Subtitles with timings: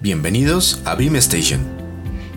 [0.00, 1.60] Bienvenidos a Beam Station.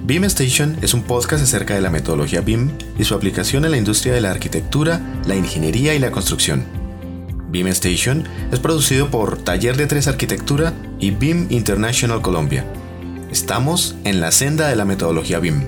[0.03, 3.77] Beam Station es un podcast acerca de la metodología BIM y su aplicación en la
[3.77, 6.65] industria de la arquitectura, la ingeniería y la construcción.
[7.49, 12.65] Beam Station es producido por Taller de Tres Arquitectura y BIM International Colombia.
[13.31, 15.63] Estamos en la senda de la metodología BIM.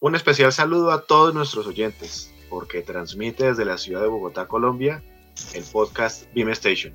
[0.00, 5.02] Un especial saludo a todos nuestros oyentes, porque transmite desde la ciudad de Bogotá, Colombia,
[5.54, 6.94] el podcast BIM Station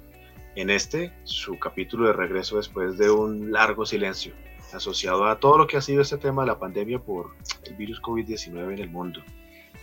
[0.56, 4.34] en este, su capítulo de regreso después de un largo silencio,
[4.74, 7.32] asociado a todo lo que ha sido este tema de la pandemia por
[7.66, 9.22] el virus COVID-19 en el mundo.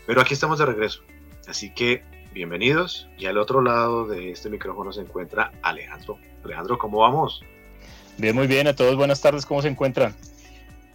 [0.06, 1.02] Pero aquí estamos de regreso,
[1.48, 2.02] así que
[2.32, 3.08] bienvenidos.
[3.16, 6.18] Y al otro lado de este micrófono se encuentra Alejandro.
[6.44, 7.42] Alejandro, ¿cómo vamos?
[8.18, 10.14] Bien, muy bien, a todos buenas tardes, ¿cómo se encuentran?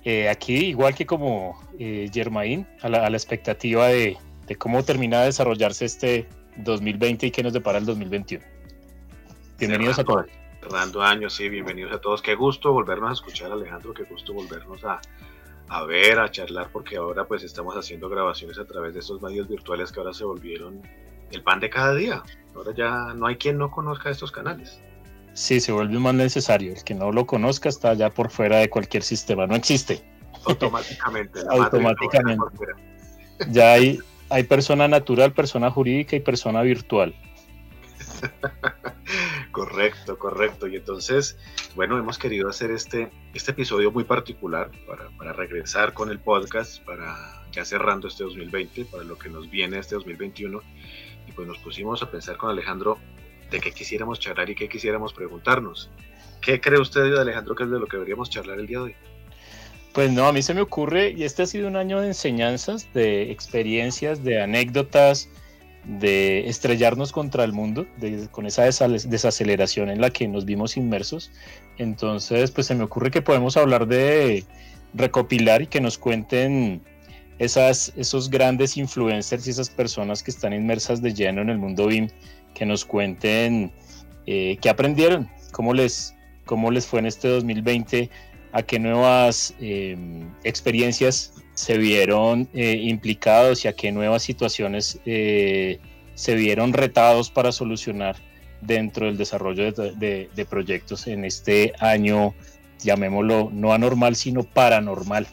[0.04, 4.18] Eh, aquí, igual que como eh, Germain, a la, expectativa de,
[4.52, 8.44] de cómo termina de desarrollarse este 2020 y qué nos depara el 2021.
[9.58, 10.26] Bienvenidos a todos.
[10.62, 12.22] Cerrando años, sí, bienvenidos a todos.
[12.22, 15.00] Qué gusto volvernos a escuchar, Alejandro, qué gusto volvernos a,
[15.70, 19.48] a ver, a charlar, porque ahora pues estamos haciendo grabaciones a través de estos medios
[19.48, 20.82] virtuales que ahora se volvieron
[21.32, 22.22] el pan de cada día.
[22.54, 24.82] Ahora ya no hay quien no conozca estos canales.
[25.34, 26.74] Sí, se vuelve más necesario.
[26.74, 29.48] El que no lo conozca está ya por fuera de cualquier sistema.
[29.48, 30.04] No existe.
[30.44, 31.40] Automáticamente.
[31.50, 32.66] Automáticamente.
[33.50, 34.00] Ya hay,
[34.32, 37.14] hay persona natural, persona jurídica y persona virtual.
[39.52, 40.68] correcto, correcto.
[40.68, 41.38] Y entonces,
[41.76, 46.84] bueno, hemos querido hacer este, este episodio muy particular para, para, regresar con el podcast,
[46.84, 50.62] para ya cerrando este 2020, para lo que nos viene este 2021.
[51.28, 52.98] Y pues nos pusimos a pensar con Alejandro
[53.50, 55.90] de qué quisiéramos charlar y qué quisiéramos preguntarnos.
[56.40, 58.96] ¿Qué cree usted, Alejandro, que es de lo que deberíamos charlar el día de hoy?
[59.94, 62.88] Pues no, a mí se me ocurre, y este ha sido un año de enseñanzas,
[62.94, 65.28] de experiencias, de anécdotas,
[65.84, 67.86] de estrellarnos contra el mundo,
[68.32, 71.32] con esa desaceleración en la que nos vimos inmersos.
[71.78, 74.46] Entonces, pues se me ocurre que podemos hablar de
[74.94, 76.82] recopilar y que nos cuenten
[77.40, 81.88] esas, esos grandes influencers y esas personas que están inmersas de lleno en el mundo
[81.88, 82.08] BIM,
[82.54, 83.72] que nos cuenten
[84.28, 86.16] eh, qué aprendieron, cómo les,
[86.46, 88.10] cómo les fue en este 2020,
[88.52, 89.98] a qué nuevas eh,
[90.44, 95.80] experiencias se vieron eh, implicados y a qué nuevas situaciones eh,
[96.16, 98.16] se vieron retados para solucionar
[98.62, 102.36] dentro del desarrollo de, proyectos en este año,
[102.80, 105.28] llamémoslo no anormal, sino paranormal.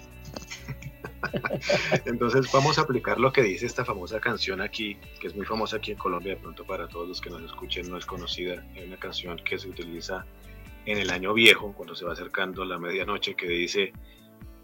[2.06, 5.76] Entonces vamos a aplicar lo que dice esta famosa canción aquí, que es muy famosa
[5.76, 8.86] aquí en Colombia, de pronto para todos los que nos escuchen no es conocida, es
[8.86, 10.24] una canción que se utiliza
[10.86, 13.92] en el año viejo, cuando se va acercando la medianoche, que dice,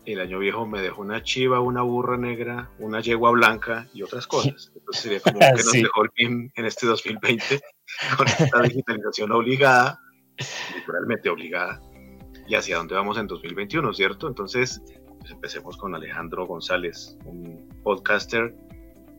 [0.06, 4.26] el año viejo me dejó una chiva, una burra negra, una yegua blanca y otras
[4.26, 4.72] cosas.
[4.74, 7.60] Entonces sería como que nos dejó el PIM en este 2020
[8.16, 10.00] con esta digitalización obligada,
[10.74, 11.80] literalmente obligada,
[12.46, 14.28] y hacia dónde vamos en 2021, ¿cierto?
[14.28, 14.82] Entonces,
[15.18, 18.54] pues empecemos con Alejandro González, un podcaster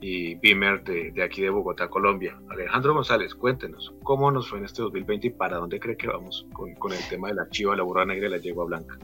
[0.05, 2.37] y beamer de, de, aquí de Bogotá, Colombia.
[2.51, 6.45] Alejandro González, cuéntenos, ¿cómo nos fue en este 2020 y para dónde cree que vamos
[6.53, 8.99] con, con el tema de la chiva, la burra negra y la yegua blanca?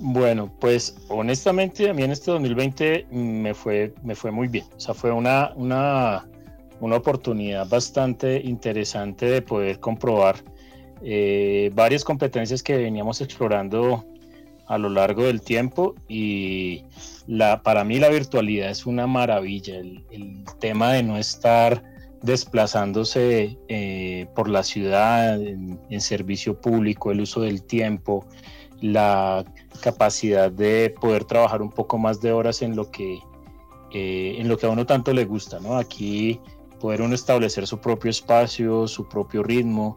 [0.00, 4.64] Bueno, pues honestamente a mí en este 2020 me fue, me fue muy bien.
[4.74, 6.26] O sea, fue una, una,
[6.80, 10.34] una oportunidad bastante interesante de poder comprobar
[11.00, 14.04] eh, varias competencias que veníamos explorando
[14.70, 16.84] a lo largo del tiempo y
[17.26, 19.76] la, para mí la virtualidad es una maravilla.
[19.78, 21.82] El, tema de no estar
[22.22, 28.26] desplazándose eh, por la ciudad en, servicio público, el uso del tiempo,
[28.80, 29.44] la
[29.80, 33.18] capacidad de poder trabajar un poco más de horas en lo que,
[33.92, 35.78] eh, en lo que a uno tanto le gusta, ¿no?
[35.78, 36.38] Aquí
[36.78, 39.96] poder uno establecer su propio espacio, su propio ritmo.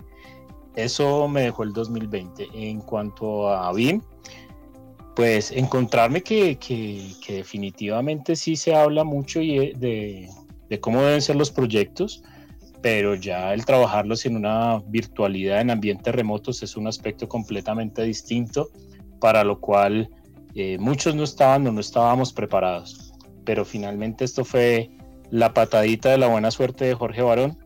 [0.76, 2.48] Eso me dejó el 2020.
[2.54, 4.02] En cuanto a BIM,
[5.16, 6.58] pues encontrarme que,
[7.28, 10.30] definitivamente sí se habla mucho de,
[10.70, 12.24] de, cómo deben ser los proyectos,
[12.82, 18.70] pero ya el trabajarlos en una virtualidad en ambientes remotos es un aspecto completamente distinto
[19.20, 20.10] para lo cual
[20.56, 23.14] eh, muchos no estaban o no estábamos preparados.
[23.46, 24.92] Pero finalmente esto fue
[25.32, 27.58] la patadita de la buena suerte de Jorge Barón.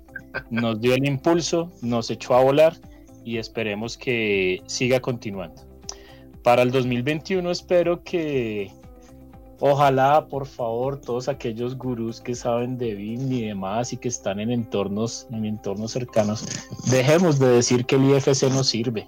[0.49, 2.77] Nos dio el impulso, nos echó a volar
[3.25, 5.66] y esperemos que siga continuando.
[6.47, 8.71] Para el 2021 espero que
[9.59, 14.39] ojalá, por favor, todos aquellos gurús que saben de BIM y demás y que están
[14.39, 16.45] en entornos, en entornos cercanos,
[16.89, 19.05] dejemos de decir que el IFC no sirve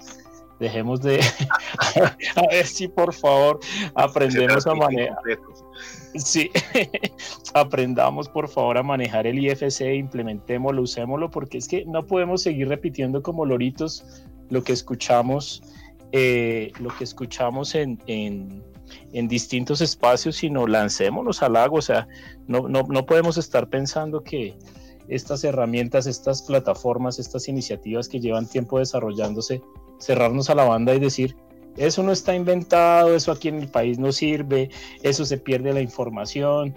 [0.60, 1.22] Dejemos de,
[2.36, 3.62] a ver si por favor
[3.96, 5.18] aprendemos a manejar.
[6.16, 6.52] Sí,
[7.54, 12.68] aprendamos por favor a manejar el IFC, implementémoslo, usémoslo, porque es que no podemos seguir
[12.68, 14.04] repitiendo como loritos
[14.50, 15.64] lo que escuchamos,
[16.12, 21.78] eh, lo que escuchamos en, en, distintos espacios, sino lancémonos al lago.
[21.78, 22.08] O sea,
[22.48, 24.58] no, no, no podemos estar pensando que,
[25.10, 29.62] estas herramientas, estas plataformas, estas iniciativas que llevan tiempo desarrollándose
[30.00, 31.36] cerrarnos a la banda y decir,
[31.78, 34.70] eso no está inventado, eso aquí en el país no sirve,
[35.04, 36.74] eso se pierde la información,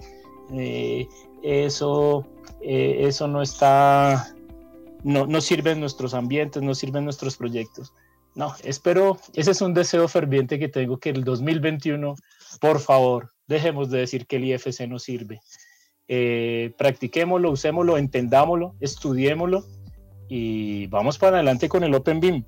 [0.51, 1.07] eh,
[1.41, 2.25] eso,
[2.61, 4.33] eh, eso no está,
[5.03, 7.93] no, no sirve en nuestros ambientes, no sirve en nuestros proyectos.
[8.35, 12.15] No, espero, ese es un deseo ferviente que tengo, que el 2021,
[12.59, 15.39] por favor, dejemos de decir que el IFC no sirve.
[16.07, 19.65] Eh, practiquémoslo, usémoslo, entendámoslo, estudiémoslo
[20.27, 22.43] y vamos para adelante con el Open BIM.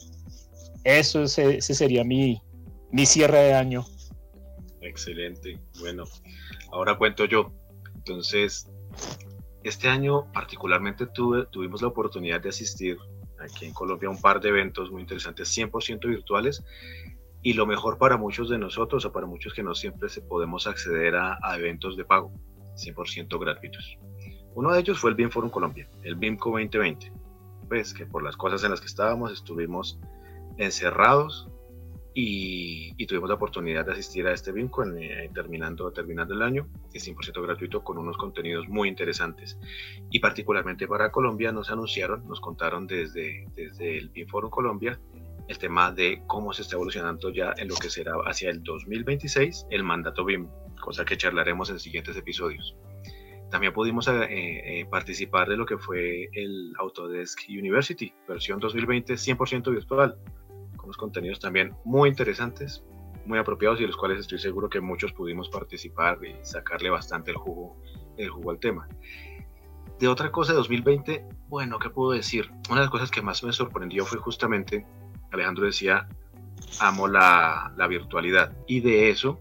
[0.84, 2.42] Eso ese, sería mi,
[2.92, 3.86] mi cierre de año.
[4.82, 5.60] Excelente.
[5.80, 6.04] Bueno,
[6.72, 7.52] ahora cuento yo.
[7.96, 8.68] Entonces,
[9.64, 12.98] este año particularmente tuvimos la oportunidad de asistir
[13.46, 16.64] aquí en Colombia un par de eventos muy interesantes, 100% virtuales.
[17.42, 20.66] Y lo mejor para muchos de nosotros, o para muchos que no siempre se podemos
[20.68, 22.32] acceder a, a eventos de pago,
[22.76, 23.98] 100% gratuitos.
[24.56, 27.12] Uno de ellos fue el BIM Forum Colombia, el BIMCO 2020.
[27.68, 30.00] Pues que por las cosas en las que estábamos estuvimos
[30.58, 31.50] encerrados
[32.18, 37.06] y, tuvimos la oportunidad de asistir a este BIMCO eh, terminando, terminando el año, es
[37.08, 39.60] 100% gratuito con unos contenidos muy interesantes.
[40.10, 45.00] Y particularmente para Colombia nos anunciaron, nos contaron desde, desde el BIM Forum Colombia
[45.50, 49.68] el tema de cómo se está evolucionando ya en lo que será hacia el 2026
[49.70, 50.48] el mandato BIM,
[50.80, 52.78] cosa que charlaremos en siguientes episodios.
[53.52, 59.72] También pudimos eh, eh, participar de lo que fue el Autodesk University, versión 2020 100%
[59.72, 60.18] virtual,
[60.86, 62.84] unos contenidos también muy interesantes,
[63.26, 67.32] muy apropiados y de los cuales estoy seguro que muchos pudimos participar y sacarle bastante
[67.32, 67.76] el jugo,
[68.18, 68.88] el jugo al tema.
[70.00, 72.50] De otra cosa de 2020, bueno, ¿qué puedo decir?
[72.70, 74.86] Una de las cosas que más me sorprendió fue justamente,
[75.32, 76.08] Alejandro decía,
[76.80, 78.56] amo la, la virtualidad.
[78.68, 79.40] Y de eso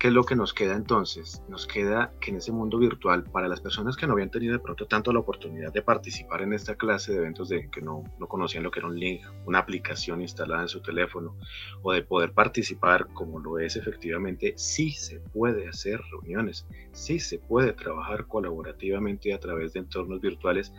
[0.00, 1.42] ¿Qué es lo que nos queda entonces?
[1.50, 4.58] Nos queda que en ese mundo virtual, para las personas que no habían tenido de
[4.58, 8.26] pronto tanto la oportunidad de participar en esta clase de eventos, de que no, no
[8.26, 11.36] conocían lo que era un link, una aplicación instalada en su teléfono,
[11.82, 17.38] o de poder participar como lo es efectivamente, sí se puede hacer reuniones, sí se
[17.38, 20.72] puede trabajar colaborativamente a través de entornos virtuales.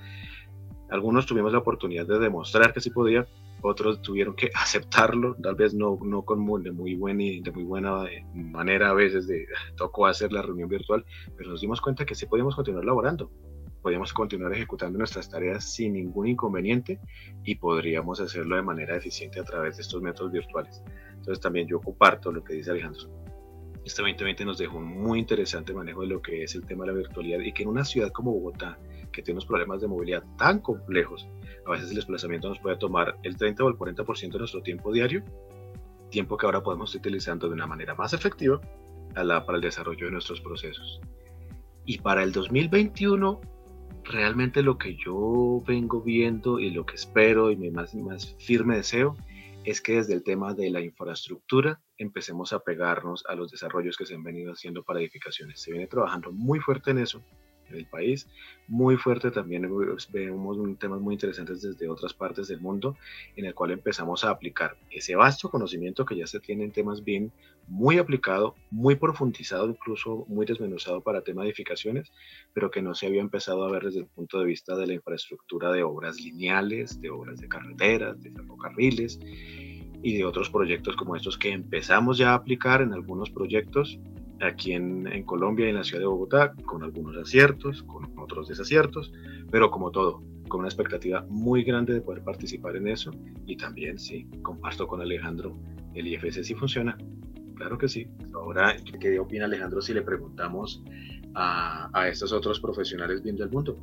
[0.90, 3.28] Algunos tuvimos la oportunidad de demostrar que sí podía,
[3.62, 7.64] otros tuvieron que aceptarlo, tal vez no, no con muy, de, muy buena, de muy
[7.64, 11.06] buena eh, manera a veces de tocó hacer la reunión virtual,
[11.38, 13.32] pero nos dimos cuenta que sí podíamos continuar laborando,
[13.82, 17.00] podíamos continuar ejecutando nuestras tareas sin ningún inconveniente
[17.44, 20.84] y podríamos hacerlo de manera eficiente a través de estos métodos virtuales.
[21.10, 23.10] Entonces también yo comparto lo que dice Alejandro.
[23.84, 26.92] Este 2020 nos dejó un muy interesante manejo de lo que es el tema de
[26.92, 28.78] la virtualidad y que en una ciudad como Bogotá,
[29.12, 31.28] que tiene unos problemas de movilidad tan complejos,
[31.66, 34.92] a veces el desplazamiento nos puede tomar el 30 o el 40% de nuestro tiempo
[34.92, 35.24] diario,
[36.10, 38.60] tiempo que ahora podemos estar utilizando de una manera más efectiva
[39.14, 41.02] para el desarrollo de nuestros procesos.
[41.86, 43.42] Y para el 2021,
[44.04, 48.78] realmente lo que yo vengo viendo y lo que espero y mi más, más firme
[48.78, 49.16] deseo
[49.64, 54.06] es que desde el tema de la infraestructura empecemos a pegarnos a los desarrollos que
[54.06, 55.62] se han venido haciendo para edificaciones.
[55.62, 57.24] Se viene trabajando muy fuerte en eso
[57.72, 58.28] en el país,
[58.68, 59.64] muy fuerte también
[60.12, 62.98] vemos temas muy interesantes desde otras partes del mundo
[63.36, 67.04] en el cual empezamos a aplicar ese vasto conocimiento que ya se tiene en temas
[67.04, 67.32] bien
[67.68, 72.12] muy aplicado, muy profundizado, incluso muy desmenuzado para tema de edificaciones,
[72.54, 74.94] pero que no se había empezado a ver desde el punto de vista de la
[74.94, 79.20] infraestructura de obras lineales, de obras de carreteras, de ferrocarriles
[80.04, 84.00] y de otros proyectos como estos que empezamos ya a aplicar en algunos proyectos
[84.42, 88.48] aquí en, en, Colombia y en la ciudad de Bogotá, con algunos aciertos, con otros
[88.48, 89.12] desaciertos,
[89.50, 93.12] pero como todo, con una expectativa muy grande de poder participar en eso
[93.46, 95.58] y también, sí, comparto con Alejandro,
[95.94, 96.98] el IFC sí funciona,
[97.56, 98.08] claro que sí.
[98.34, 100.84] Ahora, ¿qué opina Alejandro si le preguntamos
[101.36, 103.78] a, a estos otros profesionales viendo el mundo?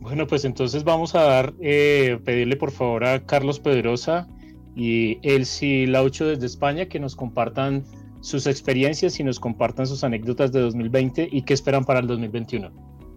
[0.00, 4.28] Bueno, pues entonces vamos a dar, eh, pedirle por favor a Carlos Pedrosa
[4.74, 7.84] y Elsie Laucho desde España que nos compartan
[8.20, 12.70] sus experiencias y nos compartan sus anécdotas de 2020 y qué esperan para el 2021.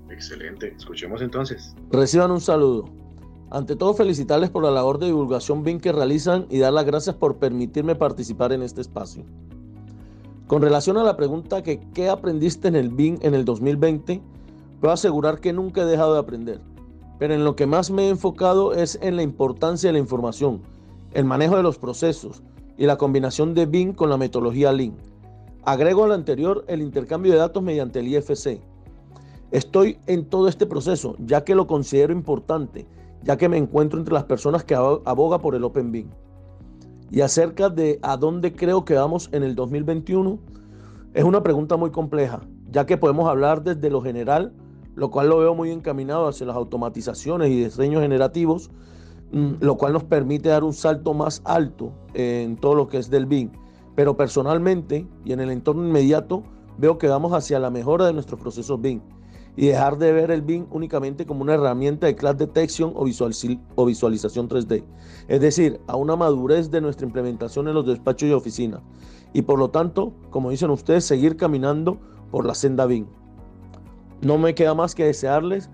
[0.10, 1.76] Excelente, escuchemos entonces.
[1.92, 2.86] Reciban un saludo.
[3.52, 7.16] Ante todo, felicitarles por la labor de divulgación BIM que realizan y dar las gracias
[7.16, 9.26] por permitirme participar en este espacio.
[10.46, 14.22] Con relación a la pregunta que qué aprendiste en el BIM en el 2020,
[14.80, 16.62] puedo asegurar que nunca he dejado de aprender,
[17.18, 20.62] pero en lo que más me he enfocado es en la importancia de la información,
[21.14, 22.44] el manejo de los procesos,
[22.80, 24.94] y la combinación de BIM con la metodología Lean.
[25.66, 28.62] Agrego al anterior el intercambio de datos mediante el IFC.
[29.52, 32.88] Estoy en todo este proceso ya que lo considero importante,
[33.22, 36.08] ya que me encuentro entre las personas que aboga por el Open BIM.
[37.12, 40.40] Y acerca de a dónde creo que vamos en el 2021,
[41.14, 42.40] es una pregunta muy compleja,
[42.72, 44.54] ya que podemos hablar desde lo general,
[44.96, 48.72] lo cual lo veo muy encaminado hacia las automatizaciones y diseños generativos,
[49.32, 53.26] lo cual nos permite dar un salto más alto en todo lo que es del
[53.26, 53.52] BIM.
[53.96, 56.44] Pero personalmente y en el entorno inmediato
[56.78, 59.02] veo que vamos hacia la mejora de nuestros procesos BIM
[59.56, 63.06] y dejar de ver el BIM únicamente como una herramienta de class detection o,
[63.76, 64.86] o visualización 3D.
[65.28, 68.82] Es decir, a una madurez de nuestra implementación en los despachos y oficinas.
[69.34, 72.00] Y por lo tanto, como dicen ustedes, seguir caminando
[72.32, 73.06] por la senda BIM.
[74.22, 75.70] No me queda más que desearles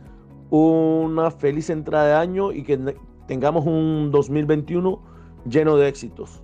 [0.49, 2.95] una feliz entrada de año y que
[3.27, 5.01] tengamos un 2021
[5.45, 6.41] lleno de éxitos.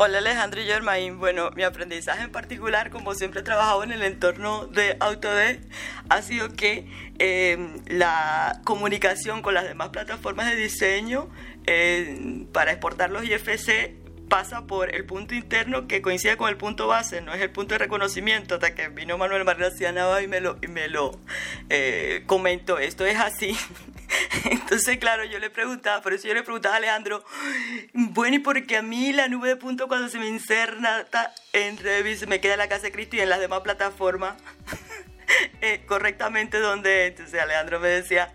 [0.00, 1.18] Hola Alejandro y Germain.
[1.18, 5.60] Bueno, mi aprendizaje en particular, como siempre he trabajado en el entorno de Autodesk,
[6.08, 6.86] ha sido que
[7.18, 11.28] em, la comunicación con las demás plataformas de diseño
[11.66, 13.96] eh, para exportar los IFC
[14.28, 17.74] pasa por el punto interno que coincide con el punto base, no es el punto
[17.74, 21.18] de reconocimiento, hasta que vino Manuel García Nava y me lo, y me lo
[21.70, 23.56] eh, comentó, esto es así.
[24.50, 27.24] Entonces, claro, yo le preguntaba, por eso yo le preguntaba a Alejandro,
[27.92, 31.06] bueno, y porque a mí la nube de punto cuando se me inserna
[31.52, 34.34] en Revit me queda en la casa de Cristo y en las demás plataformas
[35.60, 38.32] eh, correctamente donde, entonces Alejandro me decía,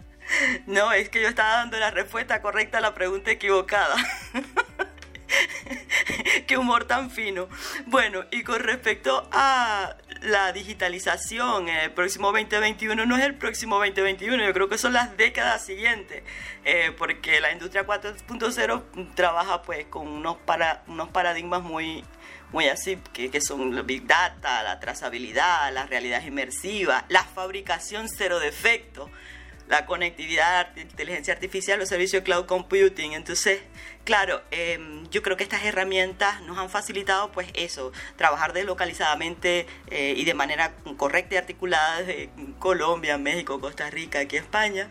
[0.66, 3.96] no, es que yo estaba dando la respuesta correcta a la pregunta equivocada.
[6.48, 7.50] Qué humor tan fino.
[7.88, 14.44] Bueno, y con respecto a la digitalización, el próximo 2021 no es el próximo 2021,
[14.44, 16.24] yo creo que son las décadas siguientes,
[16.64, 22.04] eh, porque la industria 4.0 trabaja pues con unos, para, unos paradigmas muy,
[22.52, 28.08] muy así, que, que son los Big Data, la trazabilidad, la realidad inmersiva, la fabricación
[28.08, 29.10] cero defecto
[29.74, 33.14] la conectividad, inteligencia artificial, los servicios de cloud computing.
[33.14, 33.60] Entonces,
[34.04, 40.14] claro, em, yo creo que estas herramientas nos han facilitado pues eso, trabajar deslocalizadamente eh,
[40.16, 44.90] y de manera correcta y articulada desde Colombia, México, Costa Rica, aquí España.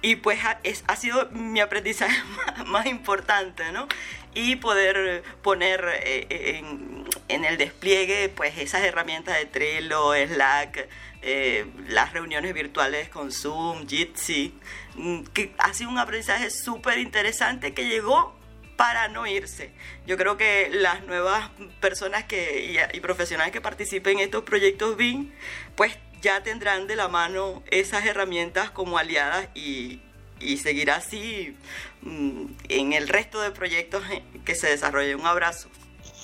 [0.00, 2.16] Y pues ha, es, ha sido mi aprendizaje
[2.66, 3.86] más, importante, ¿no?
[4.32, 10.88] Y poder poner eh, en, en el despliegue pues esas herramientas de Trello, Slack,
[11.22, 14.54] eh, las reuniones virtuales con Zoom, Jitsi,
[14.94, 18.36] mm, que ha sido un aprendizaje súper interesante que llegó
[18.76, 19.70] para no irse.
[20.06, 25.32] Yo creo que las nuevas personas que, y, profesionales que participen en estos proyectos BIM,
[25.74, 30.00] pues ya tendrán de la mano esas herramientas como aliadas y,
[30.40, 31.56] y seguir así
[32.02, 34.04] mm, en el resto de proyectos
[34.44, 35.20] que se desarrollen.
[35.20, 35.70] Un abrazo.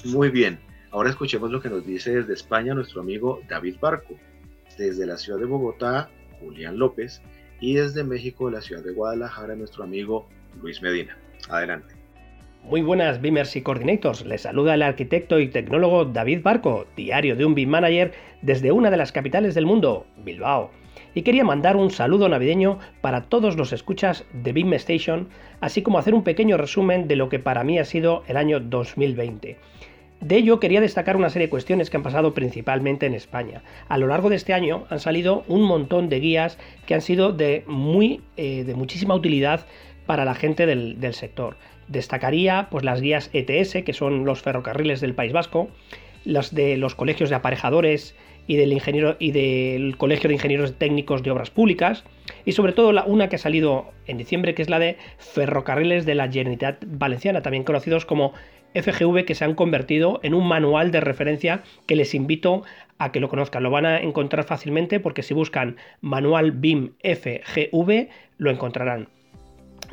[0.04, 0.72] Muy bien.
[0.92, 4.14] Ahora escuchemos lo que nos dice desde España nuestro amigo David Barco
[4.76, 7.22] desde la ciudad de Bogotá, Julián López,
[7.61, 10.28] y desde México, la ciudad de Guadalajara, nuestro amigo
[10.61, 11.16] Luis Medina.
[11.49, 11.94] Adelante.
[12.64, 17.44] Muy buenas Beamers y Coordinators, les saluda el arquitecto y tecnólogo David Barco, diario de
[17.44, 20.70] un BIM Manager desde una de las capitales del mundo, Bilbao.
[21.14, 25.28] Y quería mandar un saludo navideño para todos los escuchas de BIM Station,
[25.61, 28.61] así como hacer un pequeño resumen de lo que para mí ha sido el año
[28.61, 29.58] 2020.
[30.23, 33.64] De ello quería destacar una serie de cuestiones que han pasado principalmente en España.
[33.88, 37.33] A lo largo de este año han salido un montón de guías que han sido
[37.33, 39.67] de, muy, eh, de muchísima utilidad
[40.07, 41.57] para la gente del, sector.
[41.88, 45.69] Destacaría pues, las guías ETS, que son los ferrocarriles del País Vasco,
[46.25, 48.14] las de los colegios de aparejadores
[48.47, 52.05] y del, ingeniero, y del Colegio de Ingenieros Técnicos de Obras Públicas,
[52.45, 56.07] y sobre todo la, una que ha salido en diciembre, que es la de ferrocarriles
[56.07, 58.35] de la Generalitat Valenciana, también conocidos como
[58.75, 62.62] FGV que se han convertido en un manual de referencia que les invito
[62.99, 63.62] a que lo conozcan.
[63.62, 69.09] Lo van a encontrar fácilmente porque si buscan manual BIM FGV lo encontrarán.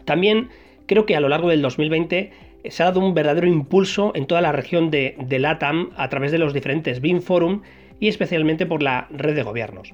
[0.06, 0.50] También
[0.86, 2.32] creo que a lo largo del 2020
[2.66, 6.38] se ha dado un verdadero impulso en toda la región de, LATAM a través de
[6.38, 7.62] los diferentes BIM Forum
[8.00, 9.94] y especialmente por la red de gobiernos.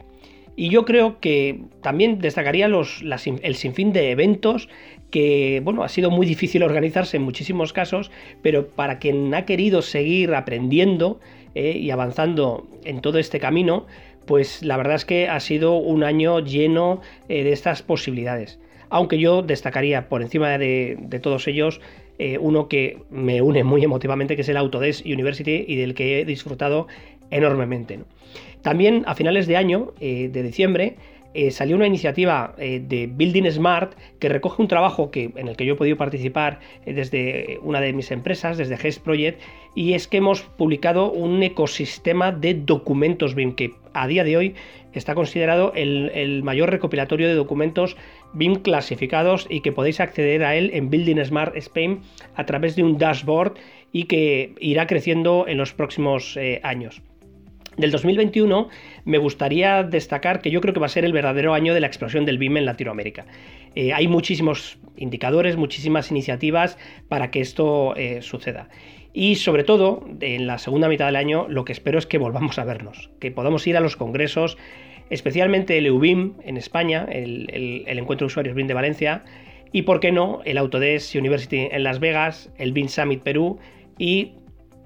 [0.56, 3.04] Y yo creo que también destacaría los,
[3.42, 4.70] el sinfín de eventos
[5.10, 9.82] que, bueno, ha sido muy difícil organizarse en muchísimos casos, pero para quien ha querido
[9.82, 11.20] seguir aprendiendo
[11.54, 13.86] eh, y avanzando en todo este camino,
[14.26, 18.60] pues la verdad es que ha sido un año lleno eh, de estas posibilidades.
[18.90, 21.82] Aunque yo destacaría por encima de, todos ellos
[22.20, 26.22] eh, uno que me une muy emotivamente, que es el Autodesk University y del que
[26.22, 26.88] he disfrutado
[27.32, 28.00] enormemente.
[28.62, 30.96] También a finales de año, de diciembre,
[31.36, 35.58] eh, salió una iniciativa eh, de Building Smart que recoge un trabajo que, en el
[35.58, 39.42] que yo he podido participar eh, desde una de mis empresas, desde GEST Project,
[39.76, 44.56] y es que hemos publicado un ecosistema de documentos BIM que a día de hoy
[44.94, 47.98] está considerado el, el mayor recopilatorio de documentos
[48.32, 52.00] BIM clasificados y que podéis acceder a él en Building Smart Spain
[52.36, 53.56] a través de un dashboard
[53.92, 57.02] y que irá creciendo en los próximos años.
[57.78, 58.70] Del 2021
[59.04, 61.88] me gustaría destacar que yo creo que va a ser el verdadero año de la
[61.88, 63.26] explosión del BIM en Latinoamérica.
[63.76, 66.78] Eh, hay muchísimos indicadores, muchísimas iniciativas
[67.10, 68.70] para que esto eh, suceda.
[69.12, 72.60] Y sobre todo, en la segunda mitad del año, lo que espero es que volvamos
[72.60, 74.58] a vernos, que podamos ir a los congresos,
[75.10, 79.24] especialmente el EUBIM en España, el, Encuentro de Usuarios BIM de Valencia,
[79.72, 83.58] y por qué no, el Autodesk University en Las Vegas, el BIM Summit Perú
[83.98, 84.34] y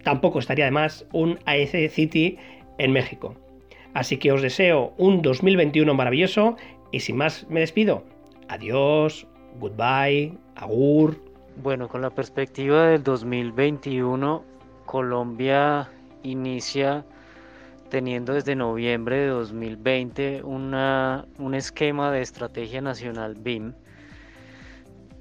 [0.03, 2.37] tampoco estaría de más un AEC City
[2.79, 3.35] en México.
[3.93, 6.55] Así que os deseo un 2021 maravilloso
[6.91, 8.03] y sin más me despido.
[8.47, 9.27] Adiós,
[9.59, 11.21] goodbye, agur.
[11.61, 14.43] Bueno, con la perspectiva del 2021,
[14.85, 15.89] Colombia
[16.23, 17.05] inicia
[17.89, 23.73] teniendo desde noviembre de 2020 una, un esquema de estrategia nacional BIM,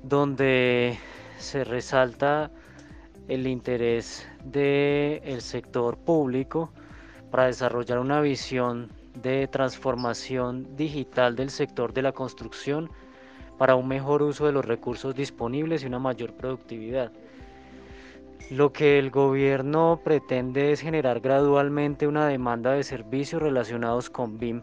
[0.03, 0.99] donde
[1.39, 2.51] se resalta
[3.27, 6.73] el interés del sector público
[7.31, 8.91] para desarrollar una visión
[9.23, 12.91] de transformación digital del sector de la construcción
[13.59, 17.13] para un mejor uso de los recursos disponibles y una mayor productividad.
[18.51, 24.63] Lo que el gobierno pretende es generar gradualmente una demanda de servicios relacionados con BIM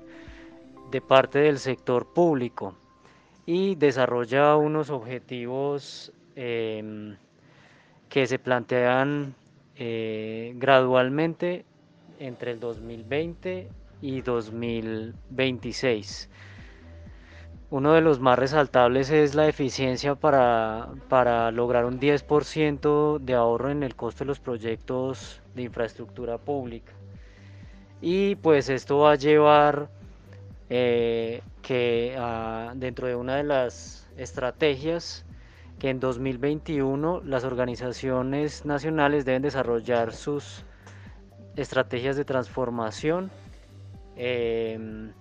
[0.89, 2.75] de parte del sector público
[3.45, 7.15] y desarrolla unos objetivos em,
[8.10, 9.36] que se plantean
[9.75, 11.65] eh, gradualmente
[12.19, 13.69] entre el 2020
[14.01, 16.29] y 2026.
[17.72, 23.72] Uno de los más resaltables es la eficiencia para, para lograr un 10% de ahorro
[23.72, 26.93] en el costo de los proyectos de infraestructura pública.
[28.01, 29.89] Y pues esto va a llevar
[30.69, 35.25] eh, que ah, dentro de una de las estrategias
[35.79, 40.63] que en 2021 las organizaciones nacionales deben desarrollar sus
[41.55, 43.31] estrategias de transformación
[44.15, 45.11] em,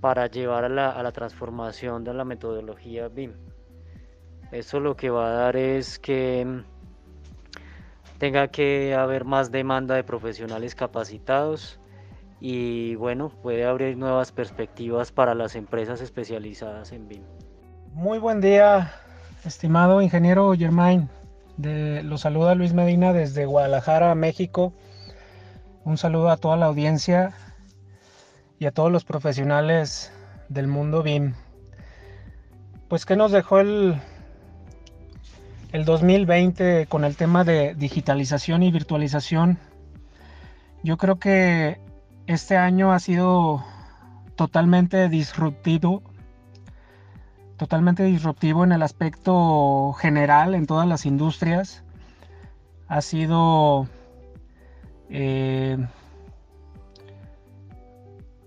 [0.00, 3.32] para llevar a la, transformación de la metodología BIM.
[4.50, 6.64] Eso lo que va a dar es que em,
[8.18, 11.78] tenga que haber más demanda de profesionales capacitados
[12.40, 17.22] y bueno, puede abrir nuevas perspectivas para las empresas especializadas en BIM.
[17.94, 18.92] Muy buen día,
[19.44, 21.08] estimado ingeniero Germain.
[21.56, 24.72] De, lo saluda Luis Medina desde Guadalajara, México.
[25.84, 27.32] Un saludo a toda la audiencia
[28.60, 30.12] y a todos los profesionales
[30.48, 31.34] del mundo BIM.
[32.88, 34.00] Pues que nos dejó el,
[35.72, 39.58] el 2020 con el tema de digitalización y virtualización.
[40.84, 41.80] Yo creo que
[42.28, 43.64] este año ha sido
[44.36, 46.04] totalmente disruptivo,
[47.56, 51.82] totalmente disruptivo en el aspecto general en todas las industrias.
[52.86, 53.88] Ha sido
[55.14, 55.76] eh,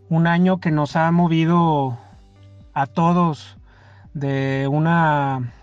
[0.10, 2.00] un año que nos ha movido
[2.74, 3.58] a todos
[4.16, 5.54] de una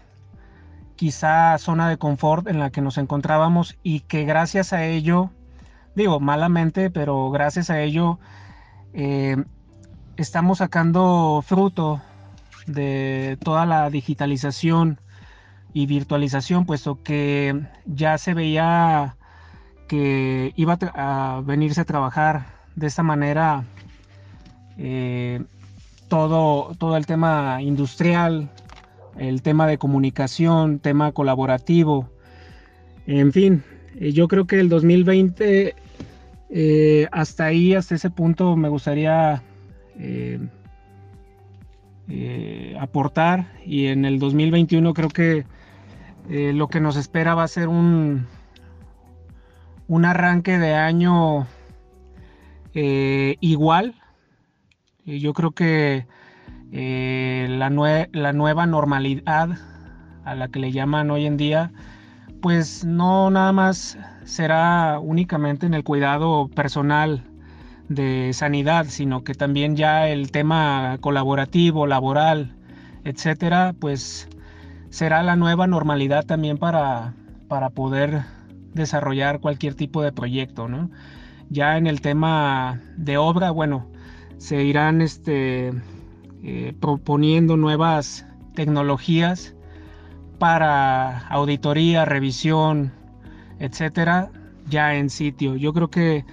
[0.94, 5.30] quizá zona de confort en la que nos encontrábamos y que gracias a ello,
[5.96, 8.20] digo malamente, pero gracias a ello
[8.92, 9.42] eh,
[10.16, 12.00] estamos sacando fruto
[12.68, 15.00] de toda la digitalización
[15.72, 19.16] y virtualización, puesto que ya se veía
[19.92, 23.64] que iba a venirse a trabajar de esta manera
[24.78, 25.42] eh,
[26.08, 28.48] todo, todo el tema industrial,
[29.18, 32.08] el tema de comunicación, tema colaborativo,
[33.06, 33.64] en fin,
[34.00, 35.74] eh, yo creo que el 2020
[36.48, 39.42] eh, hasta ahí, hasta ese punto me gustaría
[42.80, 45.44] aportar y en el 2021 creo que
[46.30, 48.26] lo que nos espera va a ser un,
[49.92, 51.46] un arranque de año
[52.72, 53.94] eh, igual.
[55.04, 56.06] Yo creo que
[56.72, 57.68] eh, la,
[58.12, 59.50] la, nueva normalidad
[60.24, 61.72] a la que le llaman hoy en día,
[62.40, 67.22] pues no nada más será únicamente en el cuidado personal
[67.90, 72.56] de sanidad, sino que también ya el tema colaborativo, laboral,
[73.04, 74.26] etcétera, pues
[74.88, 77.12] será la nueva normalidad también para,
[77.46, 78.22] para poder
[78.74, 80.90] desarrollar cualquier tipo de proyecto, ¿no?
[81.50, 83.86] Ya en el tema de obra, bueno,
[84.38, 85.72] se irán este,
[86.42, 89.54] eh, proponiendo nuevas tecnologías
[90.38, 92.92] para auditoría, revisión,
[93.58, 94.30] etcétera,
[94.68, 95.56] ya en sitio.
[95.56, 96.24] Yo creo que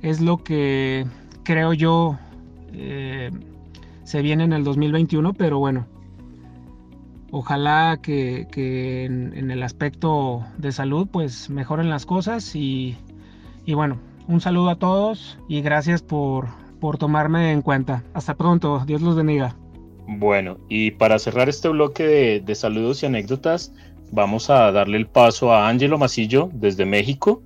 [0.00, 1.06] es lo que
[1.42, 2.18] creo yo
[2.72, 3.30] eh,
[4.04, 5.86] se viene en el 2021, pero bueno,
[7.30, 8.46] ojalá que,
[9.04, 12.96] en, el aspecto de salud pues mejoren las cosas y,
[13.66, 16.48] bueno, un saludo a todos y gracias por,
[16.98, 18.04] tomarme en cuenta.
[18.14, 19.54] Hasta pronto, Dios los bendiga.
[20.06, 23.72] Bueno, y para cerrar este bloque de, de saludos y anécdotas,
[24.10, 27.42] vamos a darle el paso a Ángelo Masillo desde México,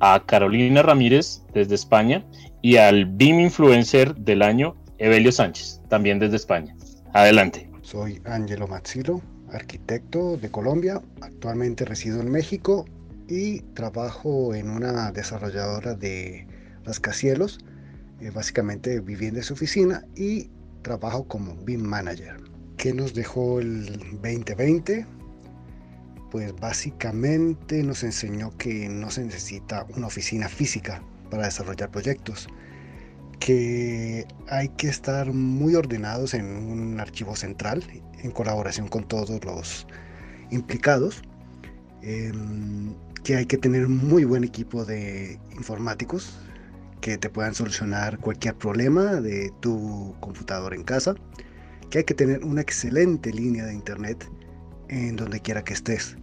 [0.00, 2.24] a Carolina Ramírez desde España
[2.62, 6.74] y al BIM Influencer del año, Evelio Sánchez, también desde España.
[7.12, 7.75] Adelante.
[7.86, 9.22] Soy Ángelo Mazzilo,
[9.52, 11.00] arquitecto de Colombia.
[11.20, 12.84] Actualmente resido en México
[13.28, 16.48] y trabajo en una desarrolladora de
[16.82, 17.60] rascacielos,
[18.20, 20.50] eh, básicamente vivienda su oficina y
[20.82, 22.34] trabajo como BIM Manager.
[22.76, 23.86] ¿Qué nos dejó el
[24.20, 25.06] 2020?
[26.32, 32.48] Pues básicamente nos enseñó que no se necesita una oficina física para desarrollar proyectos
[33.40, 37.82] que hay que estar muy ordenados en un archivo central
[38.22, 39.86] en colaboración con todos los
[40.50, 41.22] implicados,
[42.02, 42.94] em,
[43.24, 46.38] que hay que tener muy buen equipo de informáticos
[47.00, 51.14] que te puedan solucionar cualquier problema de tu computador en casa,
[51.90, 54.28] que hay que tener una excelente línea de internet
[54.88, 56.16] en donde quiera que estés.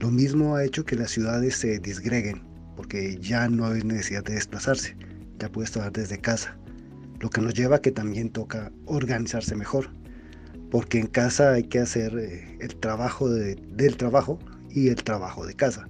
[0.00, 2.42] Lo mismo ha hecho que las ciudades se disgreguen,
[2.76, 4.96] porque ya no hay necesidad de desplazarse
[5.40, 6.56] ya puedes trabajar desde casa.
[7.18, 9.90] Lo que nos lleva a que también toca organizarse mejor,
[10.70, 14.38] porque en casa hay que hacer eh, el trabajo del trabajo
[14.70, 15.88] y el trabajo de casa.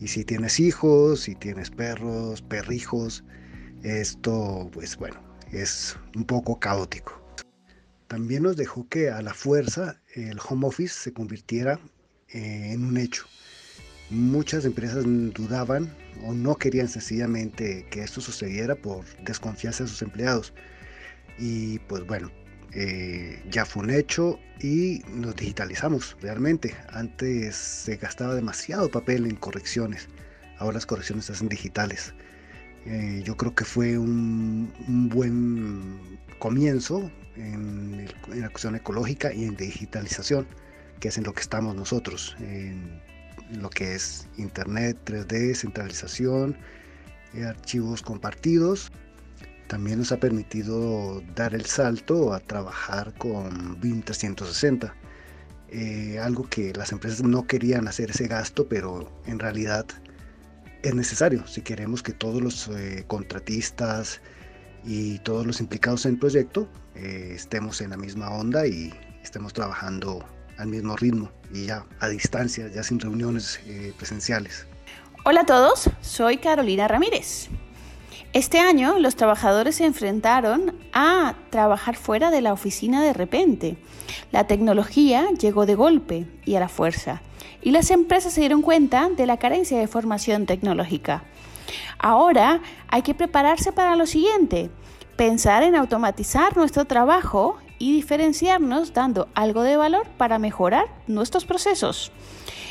[0.00, 3.24] Y si tienes hijos, si tienes perros, perrijos,
[3.82, 7.20] esto pues bueno, es un poco caótico.
[8.08, 11.78] También nos dejó que a la fuerza el home office se convirtiera
[12.28, 13.24] eh, en un hecho.
[14.12, 15.90] Muchas empresas dudaban
[16.22, 20.52] o no querían sencillamente que esto sucediera por desconfianza de sus empleados.
[21.38, 22.30] Y pues bueno,
[22.74, 26.74] eh, ya fue un hecho y nos digitalizamos realmente.
[26.90, 30.10] Antes se gastaba demasiado papel en correcciones,
[30.58, 32.12] ahora las correcciones se hacen digitales.
[32.84, 34.70] Eh, yo creo que fue un,
[35.08, 40.46] buen comienzo en, la cuestión ecológica y en digitalización,
[41.00, 42.36] que es en lo que estamos nosotros,
[43.52, 46.56] lo que es Internet, 3D, centralización,
[47.34, 48.90] eh, archivos compartidos.
[49.68, 54.94] También nos ha permitido dar el salto a trabajar con BIM 360.
[55.70, 59.86] Eh, algo que las empresas no querían hacer ese gasto, pero en realidad
[60.82, 64.20] es necesario si queremos que todos los eh, contratistas
[64.84, 70.24] y todos los implicados en el proyecto estemos en la misma onda y estemos trabajando
[70.62, 74.66] al mismo ritmo y ya a distancia, ya sin reuniones eh, presenciales.
[75.24, 77.48] Hola a todos, soy Carolina Ramírez.
[78.32, 83.76] Este año los trabajadores se enfrentaron a trabajar fuera de la oficina de repente.
[84.30, 87.22] La tecnología llegó de golpe y a la fuerza,
[87.60, 91.24] y las empresas se dieron cuenta de la carencia de formación tecnológica.
[91.98, 94.70] Ahora hay que prepararse para lo siguiente,
[95.16, 102.12] pensar en automatizar nuestro trabajo y diferenciarnos dando algo de valor para mejorar nuestros procesos.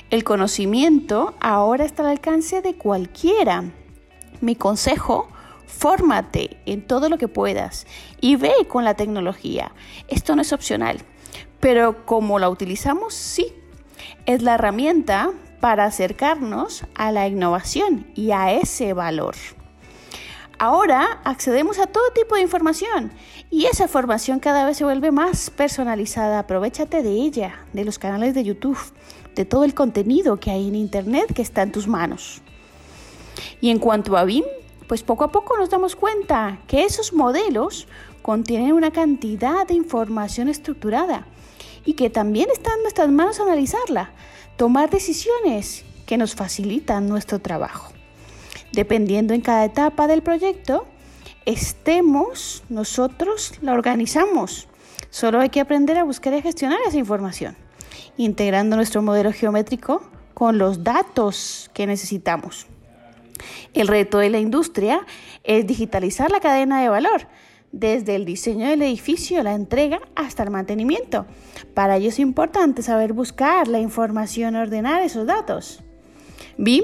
[0.10, 3.66] El conocimiento ahora está al alcance de cualquiera.
[4.40, 5.28] Mi consejo,
[5.68, 7.88] fórmate en todo lo que puedas
[8.22, 9.74] y ve con la tecnología.
[10.08, 11.00] Esto no es opcional,
[11.60, 13.54] pero como la utilizamos, sí.
[14.26, 19.36] Es la herramienta para acercarnos a la innovación y a ese valor.
[20.64, 23.12] Ahora accedemos a todo tipo de información
[23.50, 26.38] y esa formación cada vez se vuelve más personalizada.
[26.38, 28.78] Aprovechate de ella, de los canales de YouTube,
[29.34, 32.44] de todo el contenido que hay en Internet que está en tus manos.
[33.60, 34.44] Y en cuanto a BIM,
[34.88, 37.88] pues poco a poco nos damos cuenta que esos modelos
[38.22, 41.26] contienen una cantidad de información estructurada
[41.86, 44.12] y que también está en nuestras manos analizarla,
[44.58, 47.91] tomar decisiones que nos facilitan nuestro trabajo
[48.72, 50.86] dependiendo en cada etapa del proyecto,
[51.46, 54.68] estemos, nosotros la organizamos.
[55.10, 57.56] Solo hay que aprender a buscar y gestionar esa información,
[58.18, 60.04] integrando nuestro modelo geométrico
[60.34, 62.68] con los datos que necesitamos.
[63.74, 65.06] El reto de la industria
[65.44, 67.28] es digitalizar la cadena de valor,
[67.72, 71.26] desde el diseño del edificio, la entrega, hasta el mantenimiento.
[71.74, 75.82] Para ello es importante saber buscar la información ordenar esos datos.
[76.58, 76.84] BIM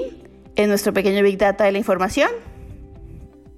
[0.58, 2.30] en nuestro pequeño Big Data de la información.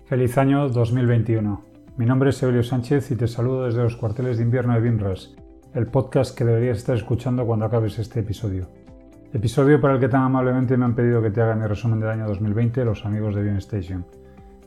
[0.05, 1.65] Feliz año 2021.
[1.97, 5.35] Mi nombre es Evelio Sánchez y te saludo desde los cuarteles de invierno de BIMRAS,
[5.73, 8.69] el podcast que deberías estar escuchando cuando acabes este episodio.
[9.33, 12.11] Episodio para el que tan amablemente me han pedido que te haga mi resumen del
[12.11, 14.05] año 2020 los amigos de BIMStation.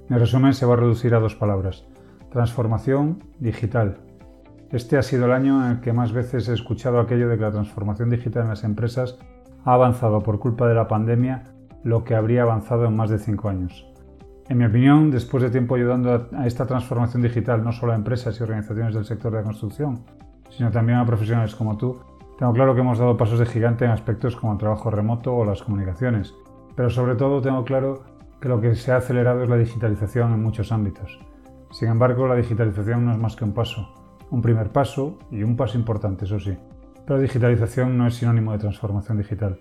[0.10, 1.86] Mi resumen se va a reducir a dos palabras,
[2.32, 3.98] transformación digital.
[4.72, 7.44] Este ha sido el año en el que más veces he escuchado aquello de que
[7.44, 9.20] la transformación digital en las empresas
[9.66, 11.53] ha avanzado por culpa de la pandemia
[11.84, 13.86] lo que habría avanzado en más de cinco años.
[14.50, 18.40] En mi opinión, después de tiempo ayudando a esta transformación digital no solo a empresas
[18.40, 20.04] y organizaciones del sector de la construcción,
[20.50, 22.00] sino también a profesionales como tú,
[22.38, 25.46] tengo claro que hemos dado pasos de gigante en aspectos como el trabajo remoto o
[25.46, 26.34] las comunicaciones,
[26.76, 28.04] pero sobre todo tengo claro
[28.42, 31.20] que lo que se ha acelerado es la digitalización en muchos ámbitos.
[31.72, 33.88] Sin embargo, la digitalización no es más que un paso,
[34.30, 36.58] un primer paso y un paso importante, eso sí.
[37.06, 39.60] Pero digitalización no es sinónimo de transformación digital.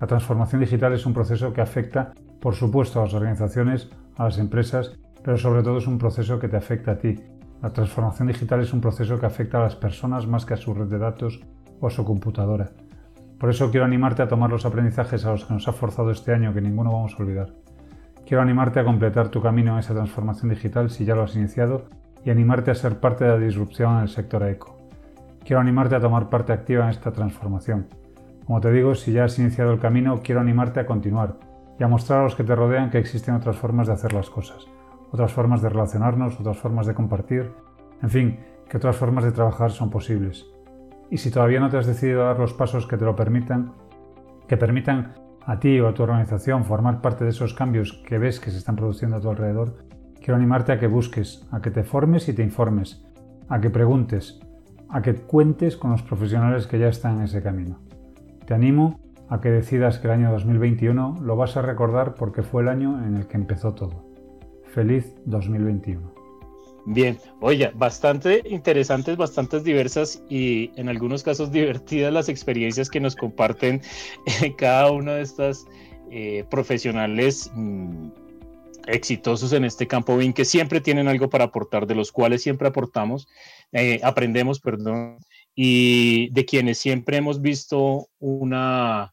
[0.00, 4.38] La transformación digital es un proceso que afecta, por supuesto, a las organizaciones, a las
[4.38, 7.20] empresas, pero sobre todo es un proceso que te afecta a ti.
[7.62, 10.74] La transformación digital es un proceso que afecta a las personas más que a su
[10.74, 11.40] red de datos
[11.80, 12.70] o a su computadora.
[13.38, 16.32] Por eso quiero animarte a tomar los aprendizajes a los que nos ha forzado este
[16.32, 17.52] año que ninguno vamos a olvidar.
[18.26, 21.84] Quiero animarte a completar tu camino en esa transformación digital si ya lo has iniciado
[22.24, 24.76] y animarte a ser parte de la disrupción en el sector eco.
[25.44, 27.86] Quiero animarte a tomar parte activa en esta transformación.
[28.46, 31.38] Como te digo, si ya has iniciado el camino, quiero animarte a continuar
[31.78, 34.28] y a mostrar a los que te rodean que existen otras formas de hacer las
[34.28, 34.66] cosas,
[35.10, 37.52] otras formas de relacionarnos, otras formas de compartir,
[38.02, 40.46] en fin, que otras formas de trabajar son posibles.
[41.10, 43.72] Y si todavía no te has decidido a dar los pasos que te lo permitan,
[44.46, 45.14] que permitan
[45.46, 48.58] a ti o a tu organización formar parte de esos cambios que ves que se
[48.58, 49.76] están produciendo a tu alrededor,
[50.18, 53.06] quiero animarte a que busques, a que te formes y te informes,
[53.48, 54.40] a que preguntes,
[54.90, 57.78] a que cuentes con los profesionales que ya están en ese camino.
[58.46, 62.62] Te animo a que decidas que el año 2021 lo vas a recordar porque fue
[62.62, 64.04] el año en el que empezó todo.
[64.64, 66.12] Feliz 2021.
[66.86, 73.16] Bien, oye, bastante interesantes, bastante diversas y en algunos casos divertidas las experiencias que nos
[73.16, 73.80] comparten
[74.58, 75.64] cada uno de estas
[76.10, 78.08] eh, profesionales mm,
[78.86, 82.68] exitosos en este campo, bien que siempre tienen algo para aportar, de los cuales siempre
[82.68, 83.28] aportamos,
[83.72, 85.16] eh, aprendemos, perdón,
[85.54, 89.12] y de quienes siempre hemos visto una,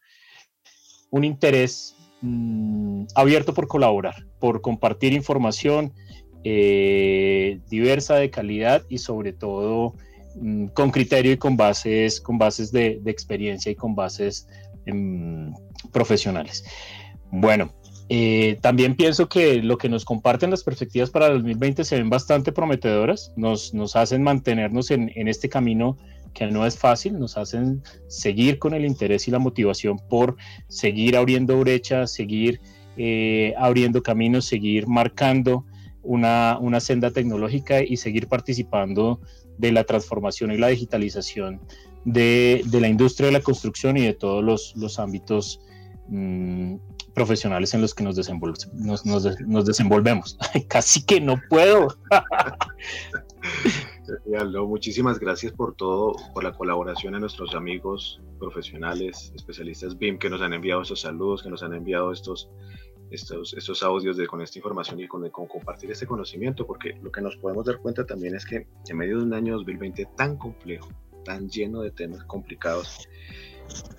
[1.12, 5.94] un interés mm, abierto por colaborar, por compartir información
[6.44, 9.96] eh, diversa, de calidad y sobre todo
[10.36, 14.48] mm, con criterio y con bases, con bases de, experiencia y con bases
[14.88, 15.54] em,
[15.92, 16.64] profesionales.
[17.30, 17.72] Bueno,
[18.10, 22.10] eh, también pienso que lo que nos comparten las perspectivas para el 2020 se ven
[22.10, 25.98] bastante prometedoras, nos, nos hacen mantenernos en, en este camino
[26.34, 31.18] que no es fácil, nos hacen seguir con el interés y la motivación por seguir
[31.18, 32.62] abriendo brechas, seguir
[32.98, 35.66] eh, abriendo caminos, seguir marcando
[36.04, 39.22] una, una, senda tecnológica y seguir participando
[39.58, 41.62] de la transformación y la digitalización
[42.06, 45.62] de, de la industria de la construcción y de todos los, los ámbitos
[46.08, 46.76] mm,
[47.14, 48.18] profesionales en los que nos,
[48.74, 50.38] nos, nos, nos desenvolvemos.
[50.68, 51.98] Casi que no puedo.
[54.68, 60.42] muchísimas gracias por todo, por la colaboración a nuestros amigos profesionales, especialistas BIM que nos
[60.42, 62.50] han enviado estos saludos, que nos han enviado estos,
[63.12, 67.22] estos, estos audios con esta información y con, con, compartir este conocimiento, porque lo que
[67.22, 70.90] nos podemos dar cuenta también es que en medio de un año 2020 tan complejo,
[71.24, 73.08] tan lleno de temas complicados,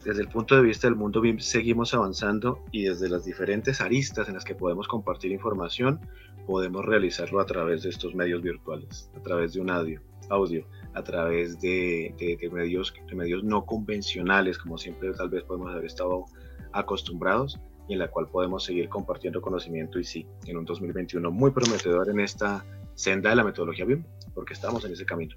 [0.05, 4.29] desde el punto de vista del mundo BIM seguimos avanzando y desde las diferentes aristas
[4.29, 6.01] en las que podemos compartir información,
[6.47, 11.03] podemos realizarlo a través de estos medios virtuales, a través de un audio, audio a
[11.03, 16.27] través de, de, medios, de medios no convencionales, como siempre tal vez podemos haber estado
[16.73, 21.51] acostumbrados, y en la cual podemos seguir compartiendo conocimiento y sí, en un 2021 muy
[21.51, 25.37] prometedor en esta senda de la metodología BIM, porque estamos en ese camino.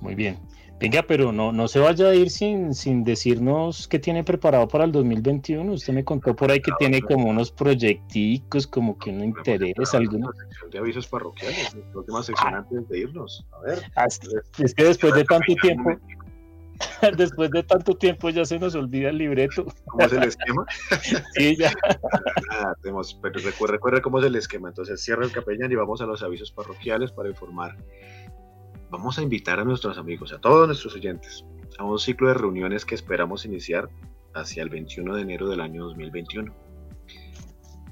[0.00, 0.38] Muy bien.
[0.80, 4.84] Venga, pero no, no se vaya a ir sin, sin decirnos qué tiene preparado para
[4.84, 5.72] el 2021.
[5.72, 10.30] Usted me contó por ahí que tiene como unos proyecticos, como que no interesa alguno.
[10.70, 12.58] De avisos parroquiales, la última sección ah.
[12.58, 13.44] antes de irnos.
[13.50, 13.82] A ver.
[13.96, 15.90] Ah, es que después de tanto tiempo,
[17.16, 19.66] después de tanto tiempo ya se nos olvida el libreto.
[19.86, 20.64] ¿Cómo es el esquema?
[21.34, 21.72] sí, ya.
[22.82, 24.68] Tenemos, pero recuerda cómo es el esquema.
[24.68, 27.76] Entonces cierra el capellán y vamos a los avisos parroquiales para informar
[28.90, 31.44] vamos a invitar a nuestros amigos, a todos nuestros oyentes,
[31.78, 33.88] a un ciclo de reuniones que esperamos iniciar
[34.34, 36.54] hacia el 21 de enero del año 2021,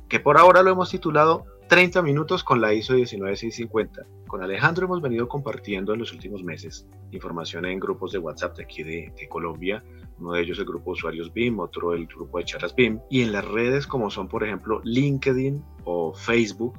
[0.09, 4.07] que por ahora lo hemos titulado 30 minutos con la ISO 19650.
[4.29, 8.65] Con Alejandro hemos venido compartiendo en los últimos meses información en grupos de WhatsApp de
[8.65, 9.83] aquí de, de Colombia,
[10.19, 13.33] uno de ellos el grupo usuarios BIM, otro el grupo de charlas BIM, y en
[13.33, 16.79] las redes como son por ejemplo LinkedIn o Facebook,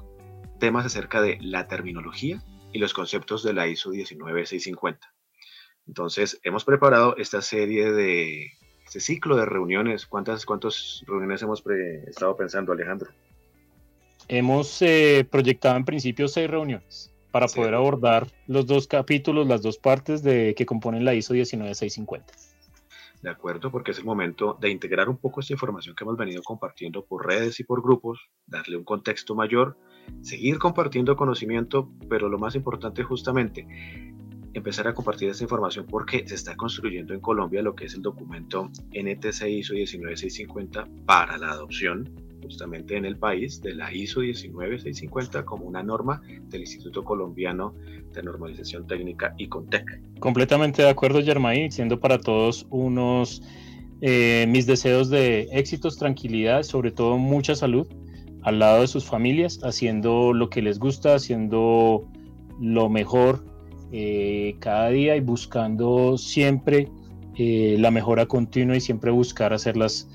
[0.60, 2.42] temas acerca de la terminología
[2.78, 5.12] y los conceptos de la ISO 19650.
[5.88, 8.52] Entonces, hemos preparado esta serie de,
[8.86, 10.06] este ciclo de reuniones.
[10.06, 11.64] ¿Cuántas, cuántas reuniones hemos
[12.06, 13.10] estado pensando, Alejandro?
[14.28, 19.80] Hemos eh, proyectado en principio seis reuniones para poder abordar los dos capítulos, las dos
[19.80, 22.32] partes de que componen la ISO 19650.
[23.22, 26.44] De acuerdo, porque es el momento de integrar un poco esta información que hemos venido
[26.44, 29.78] compartiendo por redes y por grupos, darle un contexto mayor,
[30.22, 33.68] seguir compartiendo conocimiento, pero lo más importante justamente,
[34.54, 38.02] empezar a compartir esta información porque se está construyendo en Colombia lo que es el
[38.02, 45.46] documento NTC ISO 19650 para la adopción justamente en el país de la ISO 19650
[45.46, 47.74] como una norma del Instituto Colombiano
[48.14, 50.02] de Normalización Técnica y CONTEC.
[50.20, 53.42] Completamente de acuerdo, Germain, siendo para todos unos
[54.02, 57.88] eh, mis deseos de éxitos, tranquilidad, sobre todo mucha salud
[58.44, 62.08] al lado de sus familias, haciendo lo que les gusta, haciendo
[62.60, 63.44] lo mejor
[63.92, 66.90] eh, cada día y buscando siempre
[67.36, 70.10] eh, la mejora continua y siempre buscar hacerlas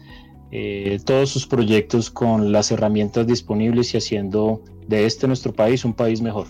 [0.55, 5.95] eh, todos sus proyectos con las herramientas disponibles y haciendo de este nuestro país un
[5.95, 6.47] país mejor.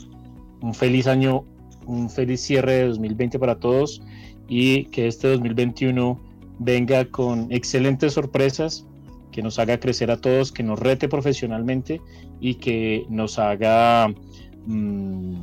[0.61, 1.45] Un feliz año,
[1.87, 4.03] un feliz cierre de 2020 para todos
[4.49, 6.21] y que este 2021
[6.59, 8.87] venga con excelentes sorpresas,
[9.31, 12.01] que nos haga crecer a todos, que nos rete profesionalmente
[12.41, 14.13] y que nos haga
[14.67, 15.35] mm,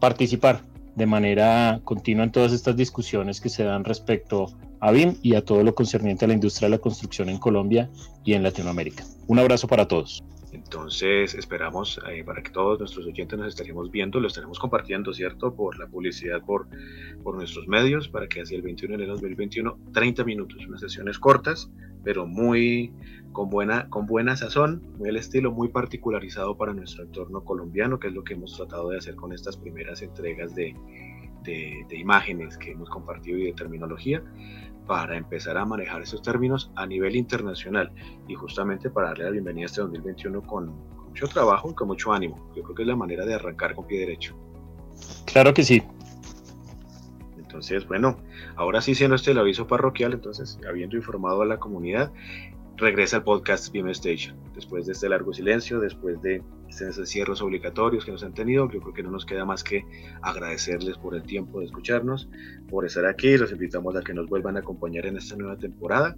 [0.00, 0.60] participar
[0.96, 4.48] de manera continua en todas estas discusiones que se dan respecto
[4.80, 7.90] a BIM y a todo lo concerniente a la industria de la construcción en Colombia
[8.24, 9.04] y en Latinoamérica.
[9.26, 10.22] Un abrazo para todos.
[10.52, 15.54] Entonces esperamos eh, para que todos nuestros oyentes nos estaremos viendo, lo estaremos compartiendo, ¿cierto?
[15.54, 16.66] Por la publicidad, por,
[17.22, 20.80] por nuestros medios, para que hacia el 21 de enero de 2021, 30 minutos, unas
[20.80, 21.70] sesiones cortas,
[22.02, 22.92] pero muy
[23.32, 28.08] con buena, con buena sazón, muy el estilo, muy particularizado para nuestro entorno colombiano, que
[28.08, 30.74] es lo que hemos tratado de hacer con estas primeras entregas de,
[31.46, 34.22] de, de imágenes que hemos compartido y de terminología
[34.86, 37.90] para empezar a manejar esos términos a nivel internacional
[38.28, 40.72] y justamente para darle la bienvenida a este 2021 con,
[41.16, 42.50] mucho trabajo y con mucho ánimo.
[42.54, 44.36] Yo creo que es la manera de arrancar con pie derecho.
[45.24, 45.82] Claro que sí.
[47.38, 48.18] Entonces, bueno,
[48.56, 52.12] ahora sí siendo este el aviso parroquial, entonces, habiendo informado a la comunidad,
[52.76, 54.36] regresa al podcast BIM Station.
[54.54, 56.42] Después de este largo silencio, después de
[56.80, 59.84] estos cierres obligatorios que nos han tenido, yo creo que no nos queda más que
[60.22, 62.28] agradecerles por el tiempo de escucharnos,
[62.68, 63.36] por estar aquí.
[63.36, 66.16] Los invitamos a que nos vuelvan a acompañar en esta nueva temporada.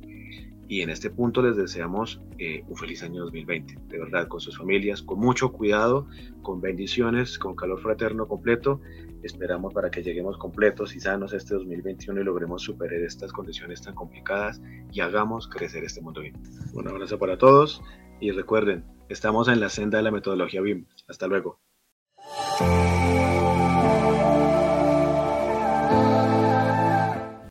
[0.70, 4.58] Y en este punto les deseamos eh, un feliz año 2020, de verdad, con sus
[4.58, 6.06] familias, con mucho cuidado,
[6.42, 8.82] con bendiciones, con calor fraterno completo
[9.22, 13.94] Esperamos para que lleguemos completos y sanos este 2021 y logremos superar estas condiciones tan
[13.94, 14.60] complicadas
[14.92, 16.34] y hagamos crecer este mundo BIM.
[16.74, 17.82] Un abrazo para todos
[18.20, 20.86] y recuerden, estamos en la senda de la metodología BIM.
[21.08, 21.60] Hasta luego.